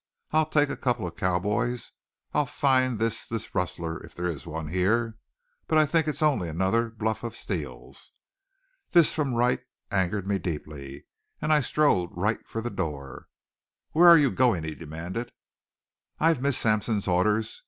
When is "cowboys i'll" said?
1.15-2.47